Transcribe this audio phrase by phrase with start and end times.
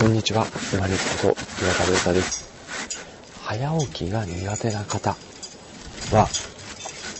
[0.00, 2.48] こんにちは、今ネット岩田亮太です。
[3.42, 6.26] 早起きが苦手な方は、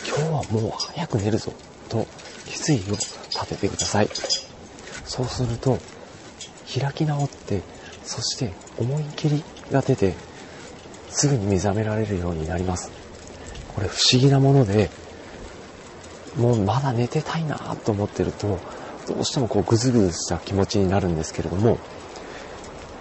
[0.08, 1.52] 今日はもう早く寝るぞ
[1.90, 2.06] と
[2.46, 4.08] 決意を立ててください。
[5.04, 5.78] そうすると、
[6.74, 7.60] 開き直って、
[8.02, 10.14] そして思い切りが出て、
[11.10, 12.90] すぐに目覚められるようになります。
[13.74, 14.88] これ不思議なもので、
[16.34, 18.58] もうまだ寝てたいなと思ってると、
[19.06, 21.76] どうしてもこうグズグズした気持ちになるんですけれども、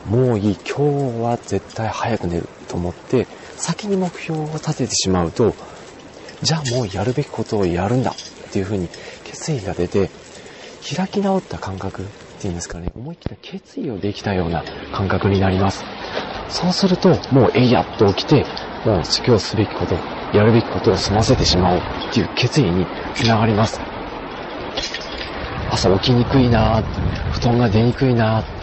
[0.08, 3.28] もういい、今日は絶対早く寝ると思って、
[3.58, 5.54] 先に目標を立ててしまうと、
[6.42, 8.88] じゃあもうやるべきことをやるんだっていうふうに
[9.26, 10.10] 決意が出て、
[10.96, 12.06] 開き直った感覚っ
[12.40, 14.64] ていうんですかね、思い切った決意をできたような
[14.94, 15.84] 感覚になります。
[16.48, 18.46] そうすると、もうえいやっと起きて、
[18.86, 19.96] もう今日すべきこと、
[20.34, 23.82] やるべきことを済ませてしまおうっていう決意につながります。
[25.70, 26.82] 朝起きにくいな、
[27.32, 28.59] 布団が出にくいなぁ、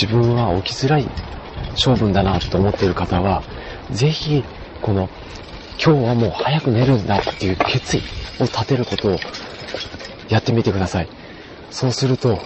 [0.00, 1.08] 自分は起きづらい
[1.74, 3.42] 性分だなと思っている方は、
[3.90, 4.44] ぜひ、
[4.82, 5.08] この、
[5.82, 8.00] 今日はもう早く寝るんだっていう決意
[8.38, 9.18] を立てることを
[10.28, 11.08] やってみてください。
[11.70, 12.38] そうすると、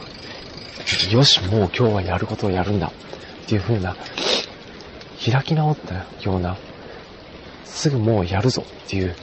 [1.10, 2.92] よし、もう今日はやることをやるんだ
[3.42, 3.96] っていう風な、
[5.24, 6.56] 開き直ったような、
[7.64, 9.16] すぐもうやるぞっていう、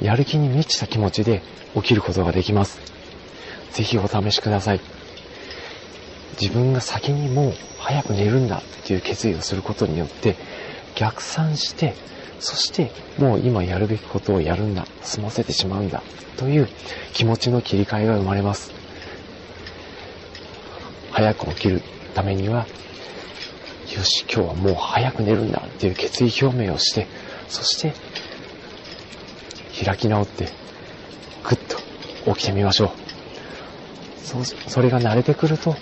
[0.00, 1.42] やる気に満ちた気持ちで
[1.74, 2.80] 起きることができます。
[3.72, 4.80] ぜひお試しください。
[6.40, 10.36] 自分が先にもう早く寝るんだっていう決意をすることによって
[10.94, 11.94] 逆算して
[12.38, 16.02] そしてもう今やるべきことをやるんだ済ませてしまうんだ
[16.36, 16.68] という
[17.12, 18.72] 気持ちの切り替えが生まれます。
[21.12, 21.82] 早く起きる
[22.14, 22.66] ためには
[23.94, 27.06] よし今日はもう早く寝るんだっていう決意表明をして
[27.48, 27.94] そして
[29.82, 30.48] 開き直って
[31.48, 31.58] ぐっ
[32.24, 32.90] と起きてみましょう。
[34.22, 35.76] そそれが慣れてくると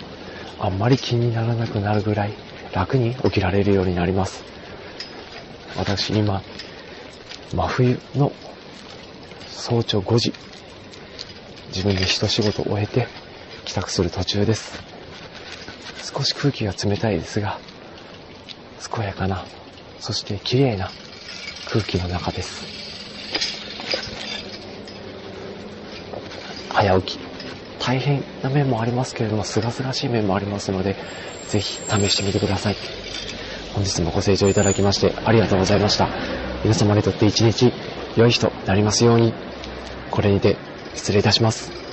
[0.65, 2.33] あんまり気にならなくなるぐらい
[2.73, 4.43] 楽に起きられるようになります。
[5.77, 6.41] 私今、
[7.53, 8.31] 真冬の
[9.51, 10.33] 早朝5時、
[11.67, 13.07] 自分で一仕事終えて
[13.65, 14.81] 帰宅する途中です。
[16.01, 17.59] 少し空気が冷たいですが、
[18.91, 19.45] 健やかな、
[19.99, 20.89] そして綺麗な
[21.69, 22.63] 空気の中です。
[26.69, 27.34] 早起き、
[27.85, 30.95] 大変な面もありますけれども、すがすがしい面もありますので、
[31.49, 32.75] ぜひ試してみてください。
[33.75, 36.09] 本日もご清聴いただきましてありがとうございました。
[36.63, 37.71] 皆様にとって一日
[38.17, 39.33] 良い日となりますように、
[40.09, 40.57] これにて
[40.95, 41.84] 失礼いたします。